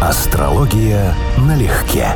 [0.00, 2.06] Астрология налегке.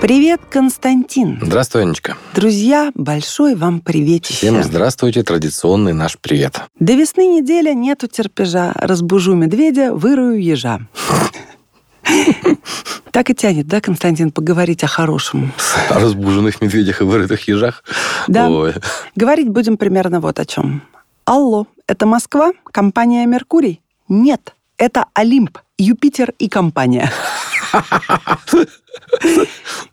[0.00, 1.38] Привет, Константин.
[1.40, 2.16] Здравствуй, Анечка.
[2.34, 4.34] Друзья, большой вам приветище.
[4.34, 6.62] Всем здравствуйте, традиционный наш привет.
[6.80, 8.72] До весны неделя нету терпежа.
[8.74, 10.80] Разбужу медведя, вырую ежа.
[13.12, 15.52] Так и тянет, да, Константин, поговорить о хорошем?
[15.88, 17.82] О разбуженных медведях и вырытых ежах?
[18.28, 18.48] Да.
[18.48, 18.74] Ой.
[19.16, 20.82] Говорить будем примерно вот о чем.
[21.24, 22.52] Алло, это Москва?
[22.70, 23.80] Компания «Меркурий»?
[24.08, 27.12] Нет, это Олимп, Юпитер и компания.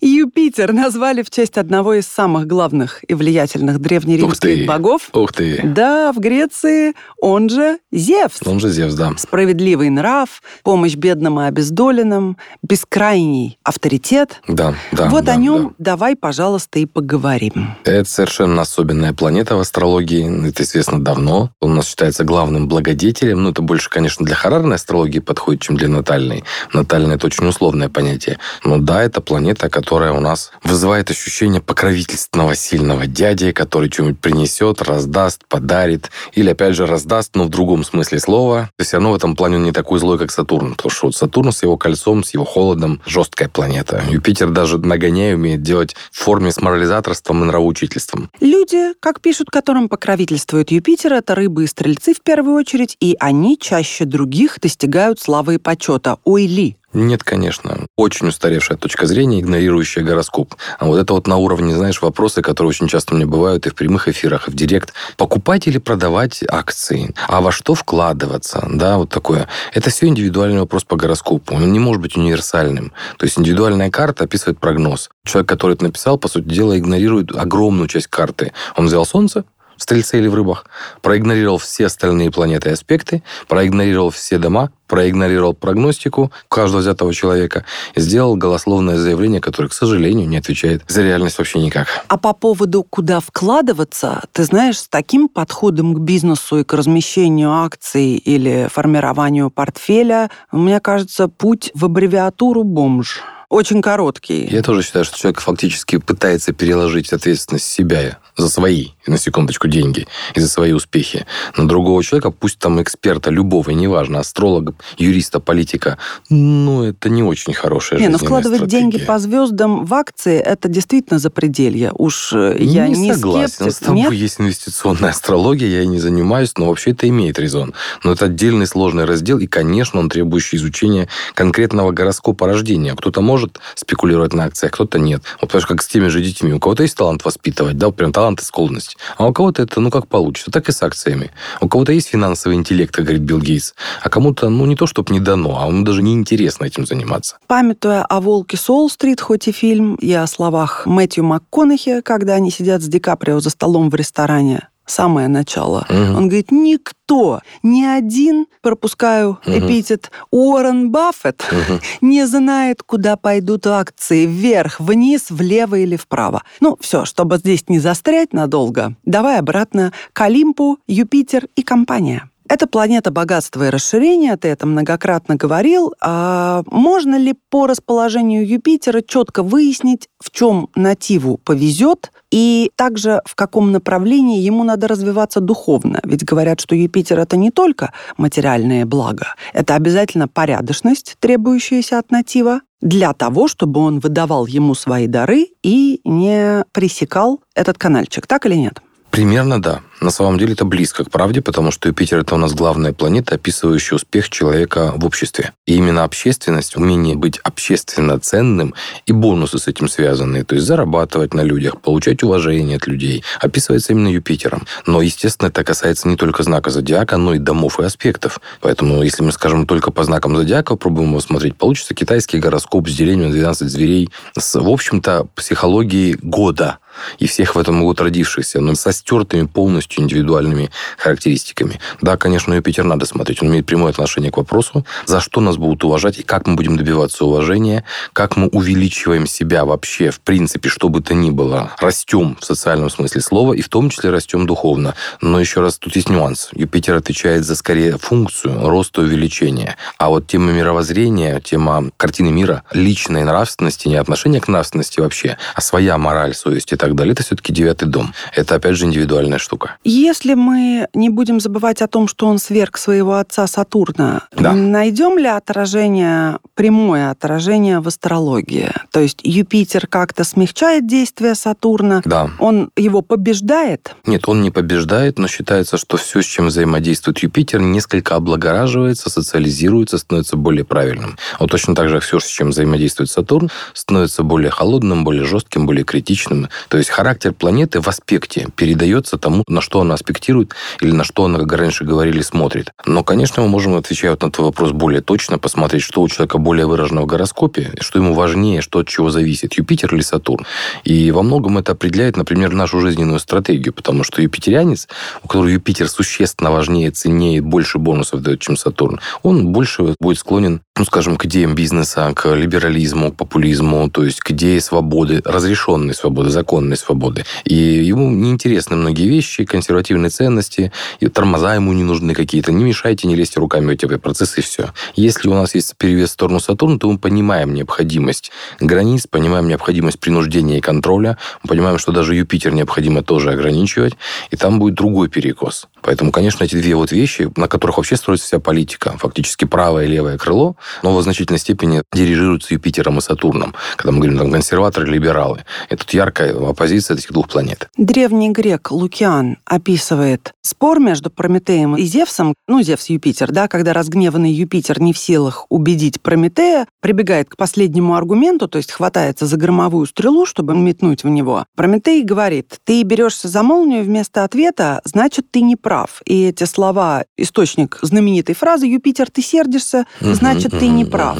[0.02, 5.10] Юпитер назвали в честь одного из самых главных и влиятельных древнеримских богов.
[5.14, 5.62] Ух ты!
[5.64, 8.40] Да, в Греции он же Зевс.
[8.46, 9.14] Он же Зевс, да.
[9.18, 14.42] Справедливый нрав, помощь бедным и обездоленным, бескрайний авторитет.
[14.48, 15.10] Да, да.
[15.10, 15.92] Вот да, о нем да.
[15.92, 17.76] давай, пожалуйста, и поговорим.
[17.84, 20.48] Это совершенно особенная планета в астрологии.
[20.50, 21.52] Это известно давно.
[21.60, 23.44] Он у нас считается главным благодетелем.
[23.44, 26.44] Ну, это больше, конечно, для харарной астрологии подходит, чем для натальной.
[26.74, 28.40] Натальная– это очень условное понятие.
[28.64, 34.82] Но да, это планета, которая у нас вызывает ощущение покровительственного сильного дяди, который что-нибудь принесет,
[34.82, 36.10] раздаст, подарит.
[36.34, 38.70] Или, опять же, раздаст, но в другом смысле слова.
[38.78, 40.76] То есть, оно в этом плане не такой злой, как Сатурн.
[40.76, 44.02] Потому что вот Сатурн с его кольцом, с его холодом, жесткая планета.
[44.10, 48.32] Юпитер даже нагоняя умеет делать в форме с морализаторством и нравоучительством.
[48.40, 53.60] Люди, как пишут, которым покровительствует Юпитер, это рыбы и стрельцы в первую очередь, и они
[53.60, 56.20] чаще других достигают славы и почета.
[56.24, 57.86] Ой ли, нет, конечно.
[57.98, 60.56] Очень устаревшая точка зрения, игнорирующая гороскоп.
[60.80, 63.70] А вот это вот на уровне, знаешь, вопросы, которые очень часто у меня бывают и
[63.70, 64.94] в прямых эфирах, и в директ.
[65.18, 67.14] Покупать или продавать акции?
[67.28, 68.66] А во что вкладываться?
[68.72, 69.50] Да, вот такое.
[69.74, 71.56] Это все индивидуальный вопрос по гороскопу.
[71.56, 72.94] Он не может быть универсальным.
[73.18, 75.10] То есть индивидуальная карта описывает прогноз.
[75.26, 78.54] Человек, который это написал, по сути дела, игнорирует огромную часть карты.
[78.78, 79.44] Он взял Солнце,
[79.78, 80.66] в Стрельце или в Рыбах,
[81.02, 88.02] проигнорировал все остальные планеты и аспекты, проигнорировал все дома, проигнорировал прогностику каждого взятого человека и
[88.02, 91.88] сделал голословное заявление, которое, к сожалению, не отвечает за реальность вообще никак.
[92.08, 97.52] А по поводу, куда вкладываться, ты знаешь, с таким подходом к бизнесу и к размещению
[97.52, 104.46] акций или формированию портфеля, мне кажется, путь в аббревиатуру «бомж» очень короткий.
[104.52, 110.06] Я тоже считаю, что человек фактически пытается переложить ответственность себя за свои, на секундочку, деньги
[110.36, 111.26] и за свои успехи
[111.56, 115.98] на другого человека, пусть там эксперта любого, неважно, астролога, юриста, политика,
[116.30, 118.82] ну, это не очень хорошая Не, но ну, вкладывать стратегия.
[118.82, 121.92] деньги по звездам в акции, это действительно запределье.
[121.94, 123.50] Уж э, я не, не согласен.
[123.50, 123.74] скептик.
[123.74, 124.14] С тобой Нет?
[124.14, 127.74] есть инвестиционная астрология, я ей не занимаюсь, но вообще это имеет резон.
[128.04, 132.94] Но это отдельный сложный раздел, и, конечно, он требующий изучения конкретного гороскопа рождения.
[132.94, 133.37] Кто-то может
[133.76, 135.22] спекулировать на акциях, кто-то нет.
[135.34, 136.54] Вот, потому что как с теми же детьми.
[136.54, 138.98] У кого-то есть талант воспитывать, да, прям талант и склонность.
[139.18, 141.32] А у кого-то это, ну, как получится, так и с акциями.
[141.62, 145.14] У кого-то есть финансовый интеллект, как говорит Билл Гейтс, а кому-то, ну, не то, чтобы
[145.14, 147.38] не дано, а ему даже не интересно этим заниматься.
[147.48, 152.82] Памятуя о «Волке Солл-стрит», хоть и фильм, и о словах Мэтью МакКонахи, когда они сидят
[152.82, 155.86] с Ди Каприо за столом в ресторане, самое начало.
[155.90, 156.18] Угу.
[156.18, 159.60] Он говорит, никто, ни один, пропускаю Мгм.
[159.60, 161.80] эпитет, Уоррен Баффет Мгм.
[162.02, 166.44] не знает, куда пойдут акции, вверх, вниз, влево или вправо.
[166.60, 172.30] Ну, все, чтобы здесь не застрять надолго, давай обратно к Олимпу, Юпитер и компания.
[172.50, 175.94] Это планета богатства и расширения, ты это многократно говорил.
[176.02, 183.36] А можно ли по расположению Юпитера четко выяснить, в чем нативу повезет, и также в
[183.36, 186.00] каком направлении ему надо развиваться духовно?
[186.04, 192.62] Ведь говорят, что Юпитер это не только материальное благо, это обязательно порядочность, требующаяся от натива,
[192.82, 198.56] для того, чтобы он выдавал ему свои дары и не пресекал этот канальчик, так или
[198.56, 198.82] нет?
[199.10, 199.82] Примерно да.
[200.00, 203.36] На самом деле это близко к правде, потому что Юпитер– это у нас главная планета,
[203.36, 205.54] описывающая успех человека в обществе.
[205.66, 208.76] И именно общественность, умение быть общественно ценным
[209.08, 213.94] и бонусы с этим связанные, то есть зарабатывать на людях, получать уважение от людей, описывается
[213.94, 214.68] именно Юпитером.
[214.86, 218.40] Но, естественно, это касается не только знака зодиака, но и домов и аспектов.
[218.62, 222.94] Поэтому, если мы скажем только по знакам зодиака, пробуем его смотреть, получится китайский гороскоп с
[222.94, 226.78] делением на 12 зверей с, в общем-то, психологией года
[227.20, 231.80] и всех в этом год родившихся, но со стертыми полностью индивидуальными характеристиками.
[232.02, 233.42] Да, конечно, Юпитер надо смотреть.
[233.42, 236.78] Он имеет прямое отношение к вопросу, за что нас будут уважать и как мы будем
[236.78, 241.72] добиваться уважения, как мы увеличиваем себя вообще, в принципе, что бы то ни было.
[241.80, 244.96] Растем в социальном смысле слова и в том числе растем духовно.
[245.22, 246.50] Но еще раз, тут есть нюанс.
[246.54, 249.78] Юпитер отвечает за скорее функцию роста и увеличения.
[249.98, 255.62] А вот тема мировоззрения, тема картины мира, личной нравственности, не отношения к нравственности вообще, а
[255.62, 258.14] своя мораль, совесть и так далее, это все-таки девятый дом.
[258.34, 259.77] Это, опять же, индивидуальная штука.
[259.84, 264.54] Если мы не будем забывать о том, что он сверг своего отца Сатурна, Да.
[264.54, 268.72] найдем ли отражение, прямое отражение в астрологии?
[268.92, 272.30] То есть Юпитер как-то смягчает действие Сатурна, Да.
[272.40, 273.96] он его побеждает?
[274.06, 279.98] Нет, он не побеждает, но считается, что все, с чем взаимодействует Юпитер, несколько облагораживается, социализируется,
[279.98, 281.18] становится более правильным.
[281.40, 285.84] Вот точно так же все, с чем взаимодействует Сатурн, становится более холодным, более жестким, более
[285.84, 286.50] критичным.
[286.70, 291.26] То есть характер планеты в аспекте передается тому, на что она аспектирует или на что
[291.26, 292.72] она, как раньше говорили, смотрит.
[292.86, 296.38] Но, конечно, мы можем, отвечая вот на твой вопрос более точно, посмотреть, что у человека
[296.38, 300.46] более выражено в гороскопе, что ему важнее, что от чего зависит, Юпитер или Сатурн.
[300.84, 304.88] И во многом это определяет, например, нашу жизненную стратегию, потому что юпитерианец,
[305.24, 310.62] у которого Юпитер существенно важнее, ценнее, больше бонусов дает, чем Сатурн, он больше будет склонен,
[310.78, 315.94] ну, скажем, к идеям бизнеса, к либерализму, к популизму, то есть к идее свободы, разрешенной
[315.94, 317.26] свободы, законной свободы.
[317.46, 322.52] И ему неинтересны многие вещи, консервативные ценности, и тормоза ему не нужны какие-то.
[322.52, 324.70] Не мешайте, не лезьте руками в эти процессы, и все.
[324.96, 330.00] Если у нас есть перевес в сторону Сатурна, то мы понимаем необходимость границ, понимаем необходимость
[330.00, 333.94] принуждения и контроля, мы понимаем, что даже Юпитер необходимо тоже ограничивать,
[334.30, 335.68] и там будет другой перекос.
[335.82, 339.88] Поэтому, конечно, эти две вот вещи, на которых вообще строится вся политика, фактически правое и
[339.88, 344.88] левое крыло, но в значительной степени дирижируются Юпитером и Сатурном, когда мы говорим там консерваторы,
[344.88, 345.46] либералы.
[345.70, 347.70] И тут яркая оппозиция этих двух планет.
[347.78, 354.32] Древний грек Лукиан описывает спор между Прометеем и Зевсом, ну, Зевс Юпитер, да, когда разгневанный
[354.32, 359.86] Юпитер не в силах убедить Прометея, прибегает к последнему аргументу, то есть хватается за громовую
[359.86, 361.46] стрелу, чтобы метнуть в него.
[361.56, 366.02] Прометей говорит, ты берешься за молнию вместо ответа, значит, ты не прав.
[366.06, 371.18] И эти слова, источник знаменитой фразы «Юпитер, ты сердишься, значит, ты не прав».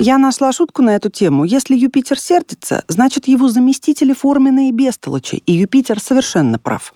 [0.00, 1.44] Я нашла шутку на эту тему.
[1.44, 6.92] Если Юпитер сердится, значит, его заместители форменные бестолочи, и Юпитер совершенно прав.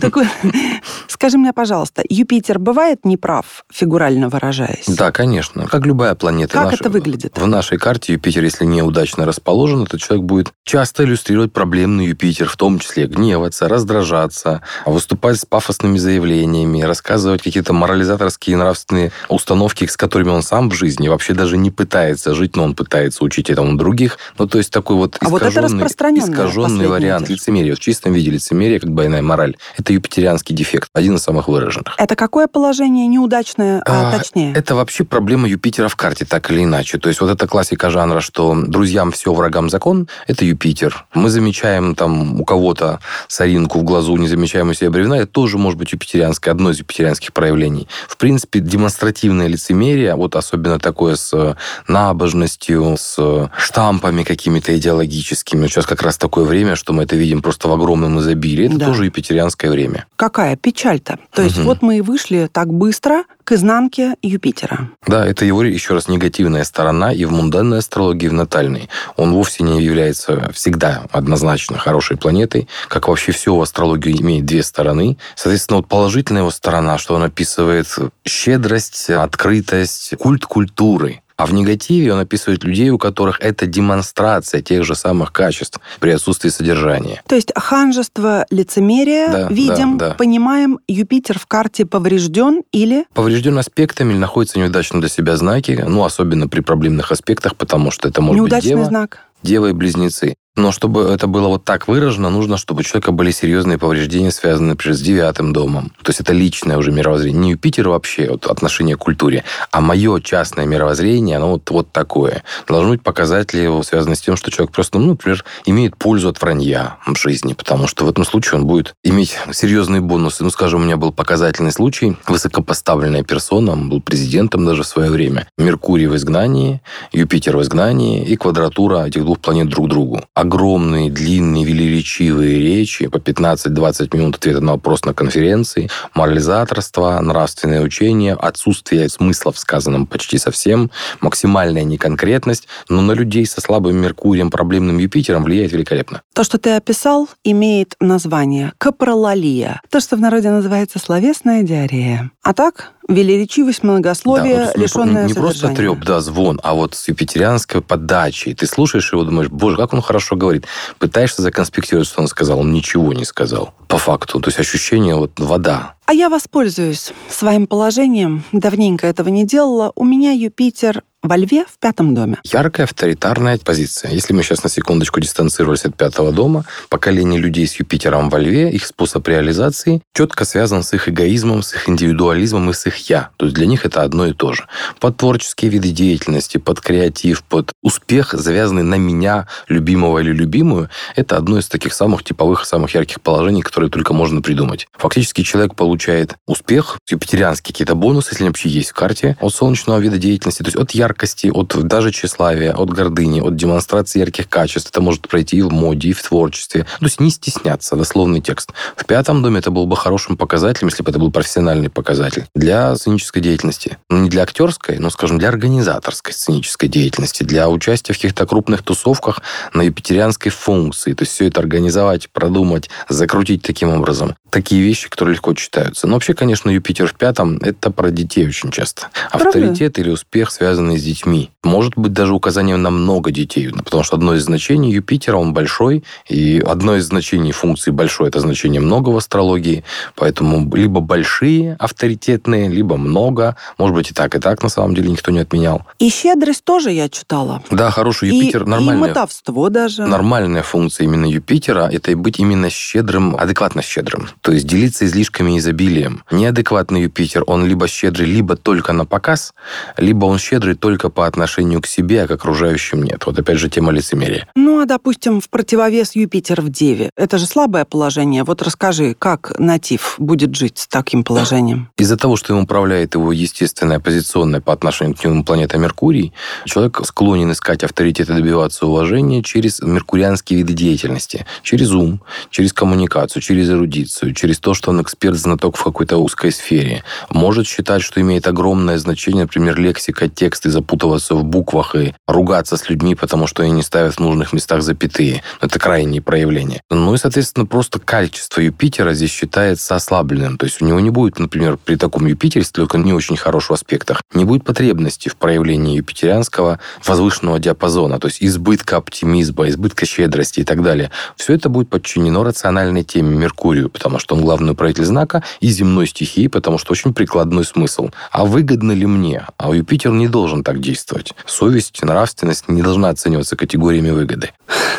[0.00, 0.26] Так вот,
[1.08, 4.84] Скажи мне, пожалуйста, Юпитер бывает неправ, фигурально выражаясь?
[4.86, 5.66] Да, конечно.
[5.66, 6.52] Как любая планета.
[6.54, 7.38] Как Наша- это выглядит?
[7.38, 12.56] В нашей карте Юпитер, если неудачно расположен, то человек будет часто иллюстрировать проблемный Юпитер, в
[12.56, 20.30] том числе гневаться, раздражаться, выступать с пафосными заявлениями, рассказывать какие-то морализаторские нравственные установки, с которыми
[20.30, 24.18] он сам в жизни вообще даже не пытается жить, но он пытается учить этому других.
[24.38, 27.74] Ну, то есть такой вот А вот это искаженный, искаженный вариант лицемерия.
[27.74, 29.56] В чистом виде лицемерие, как двойная мораль.
[29.78, 31.94] Это юпитерианский дефект, один из самых выраженных.
[31.98, 34.52] Это какое положение неудачное, а, А, точнее?
[34.54, 36.98] Это вообще проблема Юпитера в карте, так или иначе.
[36.98, 41.06] То есть вот эта классика жанра, что друзьям все, врагам закон, это Юпитер.
[41.14, 45.56] Мы замечаем там у кого-то соринку в глазу, не замечаем у себя бревна, это тоже
[45.58, 47.88] может быть юпитерианское, одно из юпитерианских проявлений.
[48.08, 51.56] В принципе, демонстративное лицемерие, вот особенно такое с
[51.88, 55.66] набожностью, с штампами какими-то идеологическими.
[55.66, 58.66] Сейчас как раз такое время, что мы это видим просто в огромном изобилии.
[58.66, 58.86] Это Да.
[58.86, 59.93] тоже юпитерианское время.
[60.16, 61.18] Какая печаль-то?
[61.32, 61.66] То есть Мгм.
[61.66, 64.88] вот мы и вышли так быстро к изнанке Юпитера.
[65.06, 68.88] Да, это его, еще раз, негативная сторона и в мунданной астрологии, и в натальной.
[69.16, 74.62] Он вовсе не является всегда однозначно хорошей планетой, как вообще все в астрологии имеет две
[74.62, 75.18] стороны.
[75.36, 77.86] Соответственно, вот положительная его сторона, что он описывает
[78.26, 81.20] щедрость, открытость, культ культуры.
[81.36, 86.10] А в негативе он описывает людей, у которых это демонстрация тех же самых качеств при
[86.10, 87.22] отсутствии содержания.
[87.26, 90.14] То есть ханжество, лицемерие, Да, видим, да, да.
[90.14, 93.06] понимаем, Юпитер в карте поврежден или...
[93.14, 97.90] Поврежден аспектами или находится в неудачном для себя знаке, ну, особенно при проблемных аспектах, потому
[97.90, 99.18] что это может быть Неудачный дева, знак.
[99.42, 100.34] Дева и близнецы.
[100.56, 104.70] Но чтобы это было вот так выражено, нужно, чтобы у человека были серьезные повреждения, связанные,
[104.70, 105.90] например, с девятым домом.
[106.02, 107.40] То есть это личное уже мировоззрение.
[107.40, 109.42] Не Юпитер вообще, вот, отношение к культуре,
[109.72, 112.44] а мое частное мировоззрение, оно вот, вот такое.
[112.68, 116.98] Должны быть показатели, связанные с тем, что человек просто, ну, например, имеет пользу от вранья
[117.04, 120.44] в жизни, потому что в этом случае он будет иметь серьезные бонусы.
[120.44, 122.16] Ну, скажем, у меня был показательный случай.
[122.28, 125.48] Высокопоставленная персона, он был президентом даже в свое время.
[125.58, 126.80] Меркурий в изгнании,
[127.12, 130.22] Юпитер в изгнании и квадратура этих двух планет друг другу.
[130.44, 138.34] Огромные, длинные, велеречивые речи по 15-20 минут ответа на вопрос на конференции, морализаторство, нравственное учение,
[138.34, 140.90] отсутствие смысла в сказанном почти совсем,
[141.22, 146.20] максимальная неконкретность, но на людей со слабым Меркурием, проблемным Юпитером влияет великолепно.
[146.34, 149.80] То, что ты описал, имеет название капролалия.
[149.90, 152.30] То, что в народе называется словесная диарея.
[152.42, 155.76] А так, велеречивость, многословие, Да, не- лишенное не, просто содержания.
[155.94, 158.54] треп, да, звон, а вот с юпитерианской подачей.
[158.54, 160.66] Ты слушаешь его, думаешь, боже, как он хорошо говорит.
[160.98, 162.60] Пытаешься законспектировать, что он сказал.
[162.60, 163.74] Он ничего не сказал.
[163.88, 164.40] По факту.
[164.40, 165.94] То есть ощущение вот вода.
[166.06, 168.44] А я воспользуюсь своим положением.
[168.52, 169.92] Давненько этого не делала.
[169.94, 172.38] У меня Юпитер во льве в пятом доме?
[172.44, 174.12] Яркая авторитарная позиция.
[174.12, 178.70] Если мы сейчас на секундочку дистанцировались от пятого дома, поколение людей с Юпитером во льве,
[178.70, 183.30] их способ реализации четко связан с их эгоизмом, с их индивидуализмом и с их «я».
[183.38, 184.66] То есть для них это одно и то же.
[185.00, 191.38] Под творческие виды деятельности, под креатив, под успех, завязанный на меня, любимого или любимую, это
[191.38, 194.86] одно из таких самых типовых, самых ярких положений, которые только можно придумать.
[194.92, 199.98] Фактически человек получает успех, юпитерианские какие-то бонусы, если они вообще есть в карте, от солнечного
[199.98, 204.90] вида деятельности, то есть от яркости, от даже тщеславия, от гордыни, от демонстрации ярких качеств.
[204.90, 206.84] Это может пройти и в моде, и в творчестве.
[206.98, 208.72] То есть не стесняться, дословный текст.
[208.96, 212.94] В пятом доме это был бы хорошим показателем, если бы это был профессиональный показатель для
[212.96, 213.98] сценической деятельности.
[214.10, 218.82] Ну, не для актерской, но, скажем, для организаторской сценической деятельности, для участия в каких-то крупных
[218.82, 219.40] тусовках
[219.72, 221.12] на юпитерианской функции.
[221.12, 224.34] То есть все это организовать, продумать, закрутить таким образом.
[224.50, 226.06] Такие вещи, которые легко читаются.
[226.06, 229.08] Но вообще, конечно, Юпитер в пятом– это про детей очень часто.
[229.30, 231.50] Авторитет или успех, связанный с детьми.
[231.62, 233.70] Может быть, даже указание на много детей.
[233.70, 238.40] Потому что одно из значений Юпитера, он большой, и одно из значений функции большой– это
[238.40, 239.84] значение много в астрологии.
[240.16, 243.56] Поэтому либо большие, авторитетные, либо много.
[243.78, 245.82] Может быть, и так, и так, на самом деле, никто не отменял.
[245.98, 247.62] И щедрость тоже я читала.
[247.70, 248.62] Да, хороший Юпитер.
[248.62, 250.06] И, нормальная, и мотовство даже.
[250.06, 254.28] Нормальная функция именно Юпитера– это быть именно щедрым, адекватно щедрым.
[254.40, 256.22] То есть делиться излишками и изобилием.
[256.30, 259.52] Неадекватный Юпитер, он либо щедрый, либо только на показ,
[259.96, 263.26] либо он щедрый только по отношению к себе, а к окружающим нет.
[263.26, 264.48] Вот опять же тема лицемерия.
[264.54, 267.10] Ну, а, допустим, в противовес Юпитер в Деве.
[267.16, 268.44] Это же слабое положение.
[268.44, 271.88] Вот расскажи, как натив будет жить с таким положением?
[271.96, 276.32] Из-за того, что им управляет его естественная позиционная по отношению к нему планета Меркурий,
[276.64, 281.46] человек склонен искать авторитет и добиваться уважения через меркурианские виды деятельности.
[281.62, 282.20] Через ум,
[282.50, 287.02] через коммуникацию, через эрудицию, через то, что он эксперт-знаток в какой-то узкой сфере.
[287.30, 292.76] Может считать, что имеет огромное значение, например, лексика, текст, и запутываться в буквах, и ругаться
[292.76, 295.42] с людьми, потому что они не ставят в нужных местах запятые.
[295.60, 296.82] Это крайние проявления.
[296.90, 300.58] Ну и, соответственно, просто качество Юпитера здесь считается ослабленным.
[300.58, 304.20] То есть у него не будет, например, при таком Юпитере, только не очень хороших аспектах,
[304.34, 310.64] не будет потребности в проявлении юпитерианского возвышенного диапазона, то есть избытка оптимизма, избытка щедрости и
[310.64, 311.10] так далее.
[311.36, 316.06] Все это будет подчинено рациональной теме Меркурию, потому что он главный управитель знака и земной
[316.08, 318.10] стихии, потому что очень прикладной смысл.
[318.32, 319.46] А выгодно ли мне?
[319.56, 321.32] А Юпитер не должен так действовать.
[321.46, 324.50] Совесть, нравственность не должна оцениваться категориями выгоды.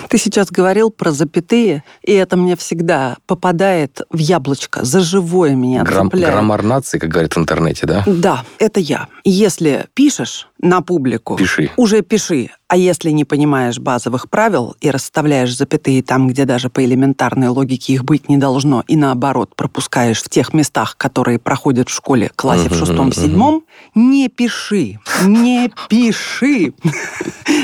[0.09, 5.83] Ты сейчас говорил про запятые, и это мне всегда попадает в яблочко, за живое меня
[5.83, 6.33] Грам- цепляет.
[6.33, 8.03] Граммар нации, как говорят в интернете, да?
[8.05, 9.07] Да, это я.
[9.23, 11.71] Если пишешь на публику, Пиши.
[11.75, 12.51] уже пиши.
[12.67, 17.93] А если не понимаешь базовых правил и расставляешь запятые там, где даже по элементарной логике
[17.93, 22.69] их быть не должно, и наоборот пропускаешь в тех местах, которые проходят в школе, классе
[22.69, 23.13] в Мгм, шестом, мгм.
[23.13, 26.73] седьмом, не пиши, не пиши.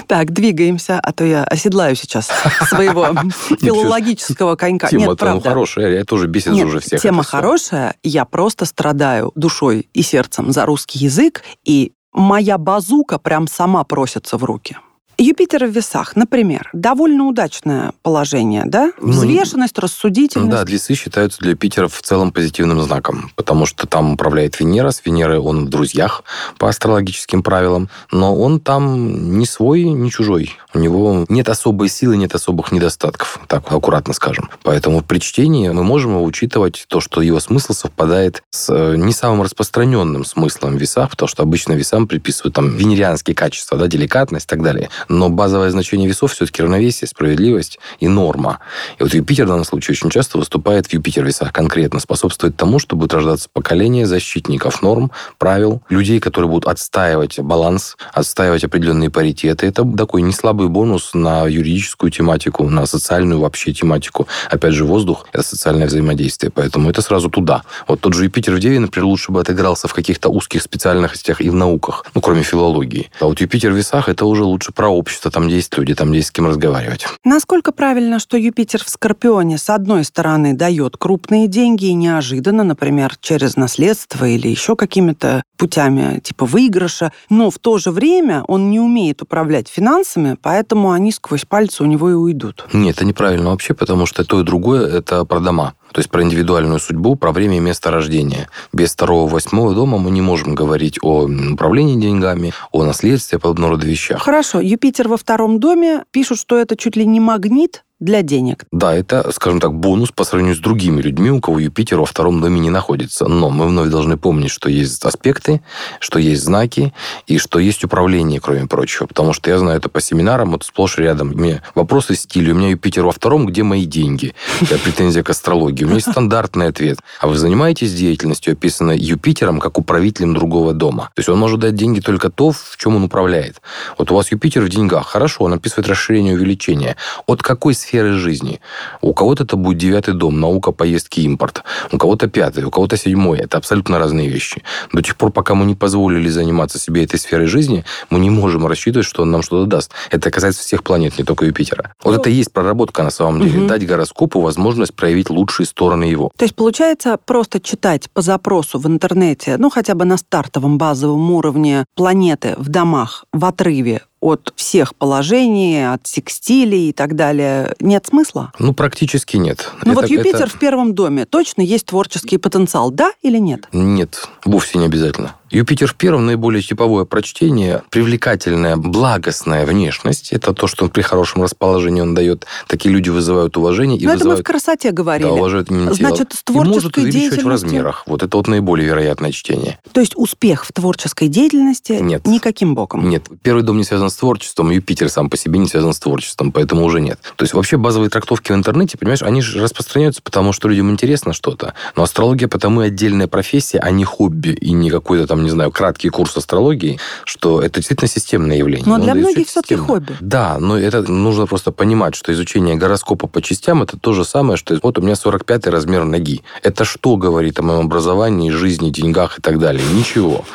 [0.07, 2.29] Так, двигаемся, а то я оседлаю сейчас
[2.69, 3.07] своего
[3.59, 4.89] филологического конька.
[4.91, 5.49] Ну, правда.
[5.49, 7.01] хорошая, это тоже бесит уже всех.
[7.01, 7.95] тема хорошая.
[8.03, 14.37] Я просто страдаю душой и сердцем за русский язык, и моя базука прям сама просится
[14.37, 14.77] в руки.
[15.21, 18.91] Юпитер в весах, например, довольно удачное положение, да?
[18.99, 20.49] Ну, Взвешенность, рассудительность.
[20.49, 25.05] Да, весы считаются для Питера в целом позитивным знаком, потому что там управляет Венера, с
[25.05, 26.23] Венерой он в друзьях
[26.57, 30.55] по астрологическим правилам, но он там не свой, не чужой.
[30.73, 34.49] У него нет особой силы, нет особых недостатков, так аккуратно скажем.
[34.63, 39.13] Поэтому при чтении мы можем его учитывать то, что его смысл совпадает с э, не
[39.13, 44.45] самым распространенным смыслом в весах, потому что обычно весам приписывают там венерианские качества, да, деликатность
[44.45, 44.89] и так далее.
[45.11, 48.59] Но базовое значение весов все-таки равновесие, справедливость и норма.
[48.97, 52.79] И вот Юпитер в данном случае очень часто выступает в Юпитер весах конкретно, способствует тому,
[52.79, 59.67] что будет рождаться поколение защитников норм, правил, людей, которые будут отстаивать баланс, отстаивать определенные паритеты.
[59.67, 64.27] Это такой не слабый бонус на юридическую тематику, на социальную вообще тематику.
[64.49, 67.63] Опять же, воздух– это социальное взаимодействие, поэтому это сразу туда.
[67.87, 71.49] Вот тот же Юпитер в Деве, например, лучше бы отыгрался в каких-то узких специальностях и
[71.49, 73.11] в науках, ну, кроме филологии.
[73.19, 76.29] А вот Юпитер в весах– это уже лучше про общество, там, есть люди, там, есть
[76.29, 77.05] с кем разговаривать.
[77.25, 83.17] Насколько правильно, что Юпитер в Скорпионе с одной стороны дает крупные деньги и неожиданно, например,
[83.19, 88.79] через наследство или еще какими-то путями типа выигрыша, но в то же время он не
[88.79, 92.65] умеет управлять финансами, поэтому они сквозь пальцы у него и уйдут.
[92.73, 95.73] Нет, это неправильно вообще, потому что то и другое– это про дома.
[95.93, 98.49] То есть про индивидуальную судьбу, про время и место рождения.
[98.73, 103.85] Без второго, восьмого дома мы не можем говорить о управлении деньгами, о наследстве, подобного рода
[103.85, 104.21] вещах.
[104.21, 108.65] Хорошо, Юпитер во втором доме пишут, что это чуть ли не магнит для денег.
[108.71, 112.41] Да, это, скажем так, бонус по сравнению с другими людьми, у кого Юпитер во втором
[112.41, 113.27] доме не находится.
[113.27, 115.61] Но мы вновь должны помнить, что есть аспекты,
[115.99, 116.93] что есть знаки
[117.27, 119.05] и что есть управление, кроме прочего.
[119.05, 121.39] Потому что я знаю это по семинарам, вот сплошь рядом.
[121.39, 122.53] Меня вопросы стиля.
[122.53, 124.33] У меня Юпитер во втором, где мои деньги?
[124.61, 125.83] Я претензия к астрологии.
[125.83, 126.97] У меня есть стандартный ответ.
[127.19, 131.11] А вы занимаетесь деятельностью, описанной Юпитером, как управителем другого дома?
[131.13, 133.61] То есть он может дать деньги только то, в чем он управляет.
[133.99, 135.05] Вот у вас Юпитер в деньгах.
[135.05, 136.95] Хорошо, он описывает расширение, увеличение.
[137.27, 138.59] От какой сферы жизни?
[139.01, 141.63] У кого-то это будет девятый дом, наука, поездки, импорт.
[141.91, 143.39] У кого-то пятый, у кого-то седьмой.
[143.39, 144.63] Это абсолютно разные вещи.
[144.93, 148.67] До тех пор, пока мы не позволили заниматься себе этой сферой жизни, мы не можем
[148.67, 149.91] рассчитывать, что он нам что-то даст.
[150.09, 151.93] Это касается всех планет, не только Юпитера.
[152.03, 153.59] Вот ну, это и есть проработка на самом деле.
[153.59, 153.67] Угу.
[153.67, 156.31] Дать гороскопу возможность проявить лучшие стороны его.
[156.37, 161.31] То есть, получается, просто читать по запросу в интернете, ну, хотя бы на стартовом базовом
[161.31, 168.05] уровне планеты в домах в отрыве от всех положений, от секстилей и так далее, нет
[168.07, 168.53] смысла?
[168.59, 169.69] Ну, практически нет.
[169.83, 170.49] Ну, это, вот Юпитер это...
[170.49, 173.67] в первом доме точно есть творческий потенциал, да или нет?
[173.73, 175.35] Нет, вовсе не обязательно.
[175.51, 180.31] Юпитер в первом наиболее типовое прочтение, привлекательная, благостная внешность.
[180.31, 182.45] Это то, что при хорошем расположении он дает.
[182.67, 183.97] Такие люди вызывают уважение.
[183.97, 184.39] И Но вызывают...
[184.39, 185.27] это мы в красоте говорили.
[185.27, 188.03] Да, уважают именно Значит, с творческой и может увеличивать в размерах.
[188.07, 189.77] Вот это вот наиболее вероятное чтение.
[189.91, 192.25] То есть успех в творческой деятельности нет.
[192.25, 193.09] никаким боком?
[193.09, 193.27] Нет.
[193.43, 196.85] Первый дом не связан с творчеством, Юпитер сам по себе не связан с творчеством, поэтому
[196.85, 197.19] уже нет.
[197.35, 201.33] То есть вообще базовые трактовки в интернете, понимаешь, они же распространяются, потому что людям интересно
[201.33, 201.73] что-то.
[201.95, 205.71] Но астрология потому и отдельная профессия, а не хобби и не какой-то там, не знаю,
[205.71, 208.87] краткий курс астрологии, что это действительно системное явление.
[208.87, 210.15] Но для многих все-таки хобби.
[210.19, 214.57] Да, но это нужно просто понимать, что изучение гороскопа по частям это то же самое,
[214.57, 216.41] что вот у меня 45 размер ноги.
[216.63, 219.83] Это что говорит о моем образовании, жизни, деньгах и так далее?
[219.93, 220.45] Ничего.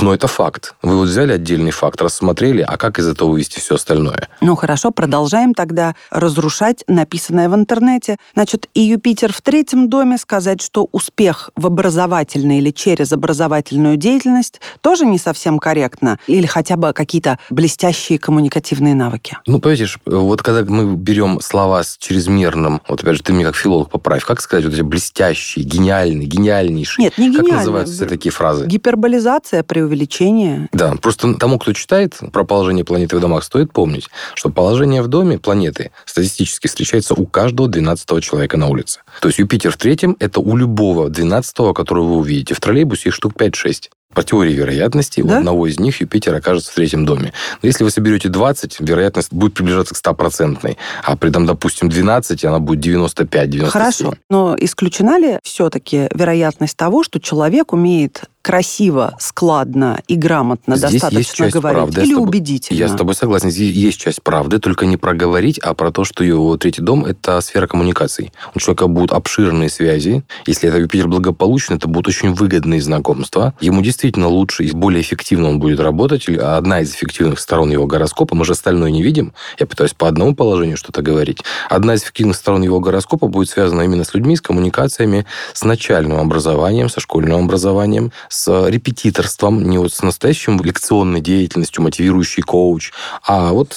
[0.00, 0.74] Но это факт.
[0.82, 4.28] Вы вот взяли отдельный факт, рассмотрели, а как из этого вывести все остальное?
[4.40, 8.16] Ну хорошо, продолжаем тогда разрушать написанное в интернете.
[8.34, 14.35] Значит, и Юпитер в третьем доме сказать, что успех в образовательной или через образовательную деятельность
[14.80, 16.18] тоже не совсем корректно?
[16.26, 19.38] Или хотя бы какие-то блестящие коммуникативные навыки?
[19.46, 23.56] Ну, понимаешь, вот когда мы берем слова с чрезмерным, вот опять же, ты мне как
[23.56, 27.04] филолог поправь, как сказать вот эти блестящие, гениальные, гениальнейшие?
[27.04, 27.50] Нет, не гениальные.
[27.50, 28.66] Как называются все такие фразы?
[28.66, 30.68] Гиперболизация, преувеличение.
[30.72, 35.08] Да, просто тому, кто читает про положение планеты в домах, стоит помнить, что положение в
[35.08, 39.00] доме планеты статистически встречается у каждого 12 человека на улице.
[39.20, 42.54] То есть Юпитер в третьем– это у любого 12 которого вы увидите.
[42.54, 45.34] В троллейбусе их штук 5-6 по теории вероятности да?
[45.34, 47.34] у одного из них Юпитер окажется в третьем доме.
[47.62, 50.74] Но если вы соберете 20, вероятность будет приближаться к 100%.
[51.04, 53.66] А при этом, допустим, 12, она будет 95-97.
[53.66, 54.14] Хорошо.
[54.30, 61.50] Но исключена ли все-таки вероятность того, что человек умеет красиво, складно и грамотно Здесь достаточно
[61.50, 62.02] говорить правды.
[62.02, 62.78] или тобой, убедительно?
[62.78, 63.50] Я с тобой согласен.
[63.50, 67.04] Здесь есть часть правды, только не про говорить, а про то, что его третий дом–
[67.06, 68.32] это сфера коммуникаций.
[68.54, 70.22] У человека будут обширные связи.
[70.46, 73.52] Если это Юпитер благополучный, это будут очень выгодные знакомства.
[73.58, 76.28] Ему действительно лучше и более эффективно он будет работать.
[76.28, 79.32] Одна из эффективных сторон его гороскопа, мы же остальное не видим.
[79.58, 81.42] Я пытаюсь по одному положению что-то говорить.
[81.68, 86.18] Одна из эффективных сторон его гороскопа будет связана именно с людьми, с коммуникациями, с начальным
[86.20, 92.92] образованием, со школьным образованием, с репетитором репетиторством, не вот с настоящим лекционной деятельностью, мотивирующий коуч,
[93.26, 93.76] а вот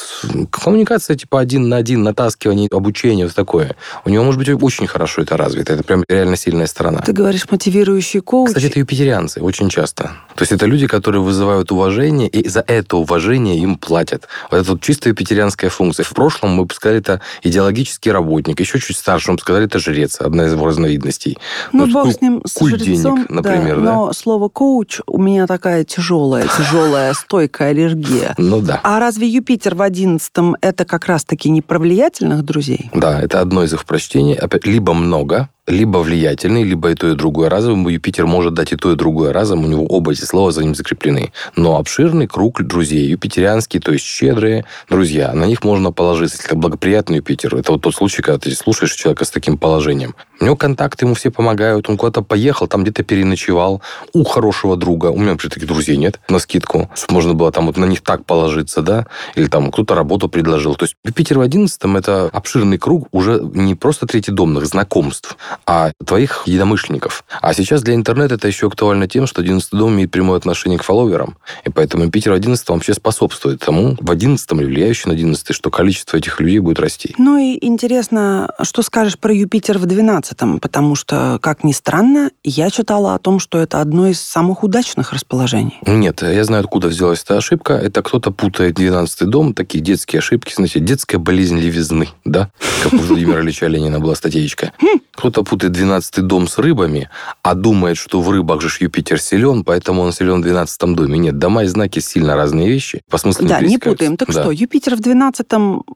[0.52, 3.76] коммуникация типа один на один, натаскивание, обучение, вот такое.
[4.06, 5.74] У него, может быть, очень хорошо это развито.
[5.74, 7.00] Это прям реально сильная сторона.
[7.00, 8.50] Ты говоришь мотивирующий коуч.
[8.50, 10.12] Кстати, это юпитерианцы очень часто.
[10.36, 14.28] То есть это люди, которые вызывают уважение, и за это уважение им платят.
[14.52, 16.04] Вот это вот чисто юпитерианская функция.
[16.04, 18.60] В прошлом мы бы сказали, это идеологический работник.
[18.60, 21.38] Еще чуть старше мы бы сказали, это жрец, одна из его разновидностей.
[21.72, 23.94] Ну, ну бог с ним, с культ жрецом, денег, например, да, да.
[23.94, 28.36] Но слово коуч у меня такая тяжелая, тяжелая, стойкая аллергия.
[28.38, 28.80] Ну да.
[28.84, 32.90] А разве Юпитер в одиннадцатом это как раз-таки не про влиятельных друзей?
[32.94, 34.38] Да, это одно из их прочтений.
[34.64, 37.88] Либо много, либо влиятельный, либо и то, и другое разом.
[37.88, 39.64] Юпитер может дать и то, и другое разом.
[39.64, 41.32] У него оба эти слова за ним закреплены.
[41.56, 43.08] Но обширный круг друзей.
[43.08, 45.32] Юпитерианские, то есть щедрые друзья.
[45.34, 46.38] На них можно положиться.
[46.38, 50.16] Если это благоприятный Юпитер, это вот тот случай, когда ты слушаешь человека с таким положением.
[50.42, 51.90] У него контакты, ему все помогают.
[51.90, 53.82] Он куда-то поехал, там где-то переночевал.
[54.14, 55.08] У хорошего друга.
[55.08, 56.90] У меня, например, таких друзей нет на скидку.
[57.10, 59.06] Можно было там вот на них так положиться, да?
[59.36, 60.76] Или там кто-то работу предложил.
[60.76, 66.44] То есть Юпитер в одиннадцатом это обширный круг уже не просто третьедомных знакомств, а твоих
[66.46, 67.24] единомышленников.
[67.42, 70.84] А сейчас для интернета это еще актуально тем, что 11 дом имеет прямое отношение к
[70.84, 71.38] фолловерам.
[71.66, 75.70] И поэтому Юпитер в 11 вообще способствует тому, в 11 или влияющий на 11, что
[75.70, 77.14] количество этих людей будет расти.
[77.18, 82.70] Ну и интересно, что скажешь про Юпитер в 12 потому что, как ни странно, я
[82.70, 85.80] читала о том, что это одно из самых удачных расположений.
[85.86, 87.74] Нет, я знаю, откуда взялась эта ошибка.
[87.74, 92.50] Это кто-то путает 12 дом, такие детские ошибки, значит, детская болезнь левизны, да?
[92.84, 94.72] Как у Владимира Ильича Ленина была статейка.
[94.82, 95.00] Хм.
[95.40, 97.10] Кто-то путает 12 дом с рыбами,
[97.44, 101.18] а думает, что в рыбах же Юпитер силен, поэтому он силен в 12 доме.
[101.18, 103.02] Нет, дома и знаки сильно разные вещи.
[103.10, 104.18] По смыслу Да, не путаем.
[104.18, 104.42] Так да.
[104.42, 105.48] что, Юпитер в 12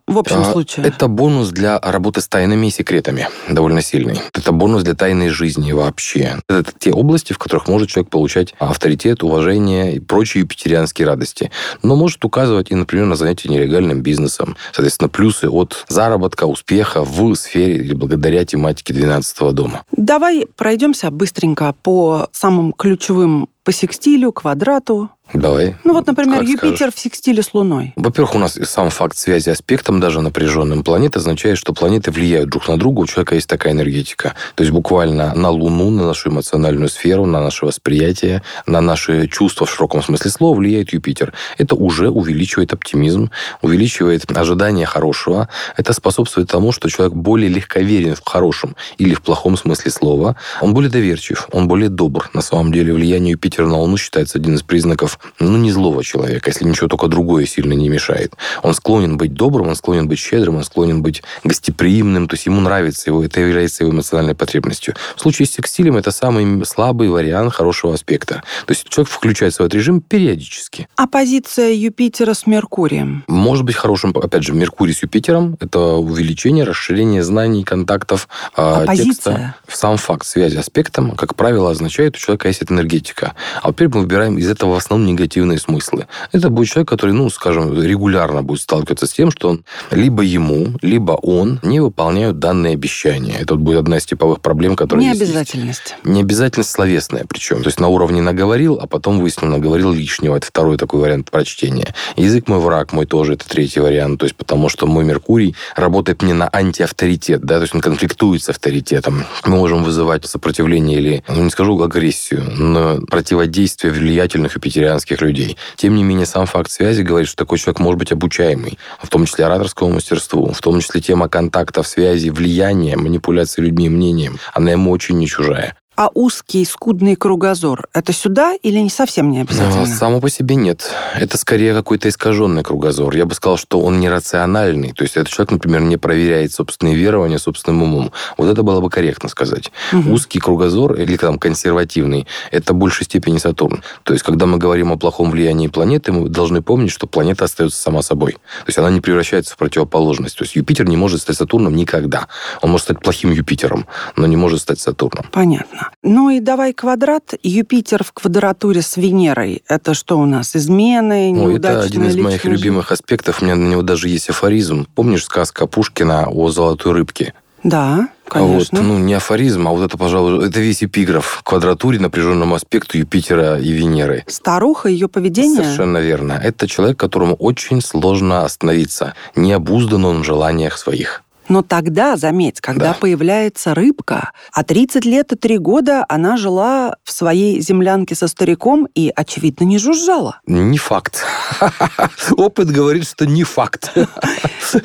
[0.07, 0.85] в общем а, случае?
[0.85, 4.21] Это бонус для работы с тайнами и секретами, довольно сильный.
[4.33, 6.39] Это бонус для тайной жизни вообще.
[6.47, 11.51] Это те области, в которых может человек получать авторитет, уважение и прочие юпитерианские радости.
[11.81, 14.55] Но может указывать и, например, на занятие нелегальным бизнесом.
[14.71, 19.83] Соответственно, плюсы от заработка, успеха в сфере или благодаря тематике 12 дома.
[19.91, 25.75] Давай пройдемся быстренько по самым ключевым по секстилю, квадрату, Давай.
[25.83, 26.95] Ну вот, например, как Юпитер скажешь.
[26.95, 27.93] в секстиле с Луной.
[27.95, 32.67] Во-первых, у нас сам факт связи аспектом, даже напряженным планет, означает, что планеты влияют друг
[32.67, 34.35] на друга, у человека есть такая энергетика.
[34.55, 39.65] То есть буквально на Луну, на нашу эмоциональную сферу, на наше восприятие, на наши чувства
[39.65, 41.33] в широком смысле слова влияет Юпитер.
[41.57, 45.49] Это уже увеличивает оптимизм, увеличивает ожидание хорошего.
[45.77, 50.35] Это способствует тому, что человек более легковерен в хорошем или в плохом смысле слова.
[50.61, 52.29] Он более доверчив, он более добр.
[52.33, 56.49] На самом деле влияние Юпитера на Луну считается один из признаков ну, не злого человека,
[56.49, 58.33] если ничего только другое сильно не мешает.
[58.61, 62.61] Он склонен быть добрым, он склонен быть щедрым, он склонен быть гостеприимным, то есть ему
[62.61, 64.95] нравится его, это является его эмоциональной потребностью.
[65.15, 68.43] В случае с текстилем это самый слабый вариант хорошего аспекта.
[68.65, 70.87] То есть человек включает свой режим периодически.
[70.95, 73.23] А позиция Юпитера с Меркурием?
[73.27, 75.57] Может быть хорошим, опять же, Меркурий с Юпитером.
[75.59, 79.55] Это увеличение, расширение знаний, контактов, а, а текста.
[79.67, 83.33] Сам факт связи аспектом, как правило, означает, у человека есть энергетика.
[83.61, 86.07] А теперь мы выбираем из этого в основном негативные смыслы.
[86.31, 90.77] Это будет человек, который, ну, скажем, регулярно будет сталкиваться с тем, что он либо ему,
[90.81, 93.35] либо он не выполняют данные обещания.
[93.39, 95.81] Это вот будет одна из типовых проблем, которые Необязательность.
[95.81, 95.95] Есть.
[96.03, 97.61] Необязательность словесная причем.
[97.61, 100.35] То есть на уровне наговорил, а потом выяснил, наговорил лишнего.
[100.35, 101.93] Это второй такой вариант прочтения.
[102.15, 104.19] Язык мой враг мой тоже, это третий вариант.
[104.19, 108.43] То есть потому что мой Меркурий работает не на антиавторитет, да, то есть он конфликтует
[108.43, 109.25] с авторитетом.
[109.45, 112.99] Мы можем вызывать сопротивление или, ну, не скажу агрессию, но
[113.33, 115.57] противодействие влиятельных юпитерианских людей.
[115.75, 119.25] Тем не менее, сам факт связи говорит, что такой человек может быть обучаемый, в том
[119.25, 124.37] числе ораторскому мастерству, в том числе тема контактов, связи, влияния, манипуляции людьми мнением.
[124.53, 125.75] Она ему очень не чужая.
[125.95, 129.85] А узкий, скудный кругозор– это сюда или не совсем не обязательно?
[129.85, 130.91] Но, само по себе нет.
[131.15, 133.15] Это скорее какой-то искаженный кругозор.
[133.15, 134.91] Я бы сказал, что он нерациональный.
[134.93, 138.11] То есть этот человек, например, не проверяет собственные верования собственным умом.
[138.37, 139.71] Вот это было бы корректно сказать.
[139.91, 140.13] Угу.
[140.13, 143.83] Узкий кругозор или там консервативный– это в большей степени Сатурн.
[144.01, 147.79] То есть когда мы говорим о плохом влиянии планеты, мы должны помнить, что планета остается
[147.79, 148.33] сама собой.
[148.33, 150.37] То есть она не превращается в противоположность.
[150.37, 152.27] То есть Юпитер не может стать Сатурном никогда.
[152.61, 155.25] Он может стать плохим Юпитером, но не может стать Сатурном.
[155.31, 155.82] Понятно.
[156.03, 157.33] Ну и давай квадрат.
[157.43, 159.63] Юпитер в квадратуре с Венерой.
[159.67, 160.55] Это что у нас?
[160.55, 162.55] Измены, Ну, это один из моих жизнь?
[162.55, 163.41] любимых аспектов.
[163.41, 164.87] У меня на него даже есть афоризм.
[164.95, 167.33] Помнишь сказка Пушкина о золотой рыбке?
[167.63, 168.79] Да, конечно.
[168.79, 173.57] Вот, ну, не афоризм, а вот это, пожалуй, это весь эпиграф квадратуре напряженному аспекту Юпитера
[173.57, 174.25] и Венеры.
[174.27, 175.63] Старуха, ее поведение?
[175.63, 176.33] Совершенно верно.
[176.33, 179.13] Это человек, которому очень сложно остановиться.
[179.35, 181.23] Не обуздан он в желаниях своих.
[181.49, 182.97] Но тогда, заметь, когда да.
[182.99, 188.87] появляется рыбка, а 30 лет и 3 года она жила в своей землянке со стариком
[188.95, 190.39] и, очевидно, не жужжала.
[190.47, 191.23] Не факт.
[192.31, 193.93] Опыт говорит, что не факт.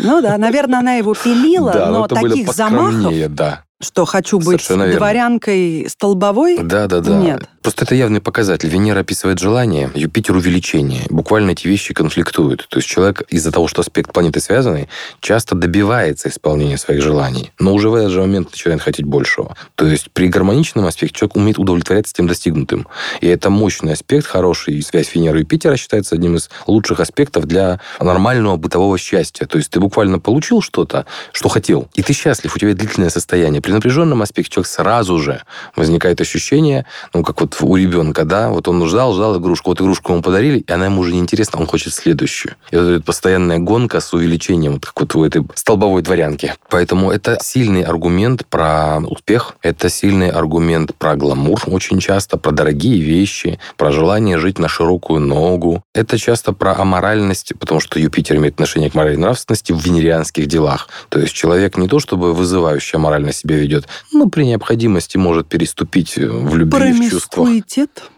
[0.00, 3.14] Ну да, наверное, она его пилила, но таких замахов...
[3.30, 3.64] Да.
[3.80, 6.58] Что хочу быть дворянкой столбовой?
[6.62, 7.16] Да, да, да.
[7.16, 7.48] Нет.
[7.68, 8.70] Просто это явный показатель.
[8.70, 11.02] Венера описывает желание, Юпитер увеличение.
[11.10, 12.66] Буквально эти вещи конфликтуют.
[12.70, 14.88] То есть человек из-за того, что аспект планеты связанный,
[15.20, 19.54] часто добивается исполнения своих желаний, но уже в этот же момент начинает хотеть большего.
[19.74, 22.88] То есть при гармоничном аспекте человек умеет удовлетворяться тем достигнутым.
[23.20, 24.72] И это мощный аспект, хороший.
[24.72, 29.44] И связь Венеры и Юпитера считается одним из лучших аспектов для нормального бытового счастья.
[29.44, 33.60] То есть ты буквально получил что-то, что хотел, и ты счастлив, у тебя длительное состояние
[33.60, 35.42] при напряженном аспекте человек сразу же
[35.76, 40.12] возникает ощущение, ну, как вот у ребенка, да, вот он ждал, ждал игрушку, вот игрушку
[40.12, 42.54] ему подарили, и она ему уже неинтересна, он хочет следующую.
[42.70, 46.54] И вот эта постоянная гонка с увеличением, вот как вот у этой столбовой дворянки.
[46.70, 53.00] Поэтому это сильный аргумент про успех, это сильный аргумент про гламур очень часто, про дорогие
[53.00, 55.82] вещи, про желание жить на широкую ногу.
[55.94, 60.46] Это часто про аморальность, потому что Юпитер имеет отношение к морали и нравственности в венерианских
[60.46, 60.88] делах.
[61.08, 66.16] То есть человек не то чтобы вызывающе морально себя ведет, но при необходимости может переступить
[66.16, 67.37] в любви, в чувствах.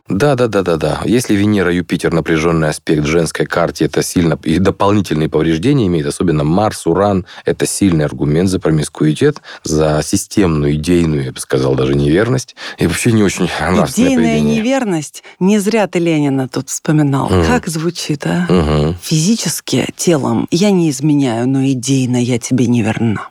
[0.09, 1.01] Да, да, да, да, да.
[1.05, 6.87] Если Венера, Юпитер, напряженный аспект женской карте, это сильно и дополнительные повреждения имеет, особенно Марс,
[6.87, 12.57] Уран, это сильный аргумент за промискуитет, за системную, идейную, я бы сказал, даже неверность.
[12.79, 14.57] И вообще не очень нравственное Идейная поведение.
[14.57, 15.23] неверность.
[15.39, 17.27] Не зря ты Ленина тут вспоминал.
[17.27, 17.45] Угу.
[17.47, 18.47] Как звучит, а?
[18.49, 18.97] Угу.
[19.03, 23.29] Физически, телом я не изменяю, но идейно я тебе не верна.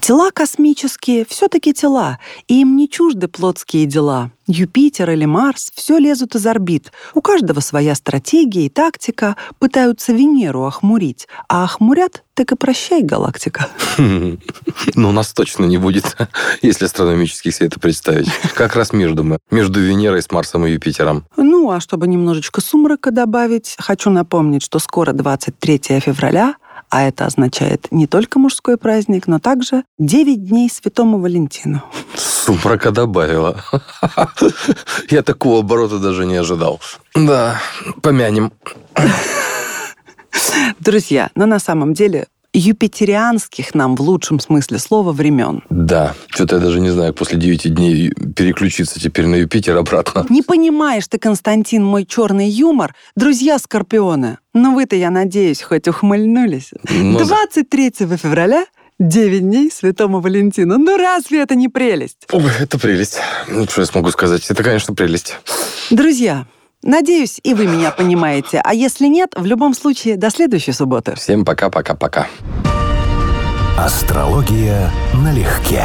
[0.00, 4.30] Тела космические все-таки тела, и им не чужды плотские дела.
[4.46, 6.92] Юпитер или Марс все лезут из орбит.
[7.14, 9.36] У каждого своя стратегия и тактика.
[9.58, 11.26] Пытаются Венеру охмурить.
[11.48, 13.68] А охмурят, так и прощай, галактика.
[14.94, 16.16] Ну, у нас точно не будет,
[16.62, 18.28] если астрономически себе это представить.
[18.54, 19.38] Как раз между мы.
[19.50, 21.24] Между Венерой с Марсом и Юпитером.
[21.36, 26.56] Ну, а чтобы немножечко сумрака добавить, хочу напомнить, что скоро 23 февраля—
[26.90, 31.82] а это означает не только мужской праздник, но также 9 дней Святому Валентину.
[32.14, 33.62] Сумрака добавила.
[35.10, 36.80] Я такого оборота даже не ожидал.
[37.14, 37.60] Да,
[38.02, 38.52] помянем.
[40.80, 45.62] Друзья, но на самом деле юпитерианских нам в лучшем смысле слова времен.
[45.70, 50.26] Да, что-то я даже не знаю, после 9 дней переключиться теперь на Юпитер обратно.
[50.28, 52.94] Не понимаешь ты, Константин, мой черный юмор.
[53.16, 56.72] Друзья Скорпионы, ну вы-то, я надеюсь, хоть ухмыльнулись.
[56.90, 57.18] Но...
[57.18, 58.64] 23 февраля
[58.98, 60.78] 9 дней Святому Валентину.
[60.78, 62.26] Ну разве это не прелесть?
[62.32, 63.18] Ой, это прелесть.
[63.48, 64.44] Ну, что я смогу сказать?
[64.50, 65.36] Это, конечно, прелесть.
[65.90, 66.46] Друзья,
[66.82, 68.60] Надеюсь, и вы меня понимаете.
[68.64, 71.14] А если нет, в любом случае, до следующей субботы.
[71.16, 72.28] Всем пока-пока-пока.
[73.76, 75.84] Астрология налегке.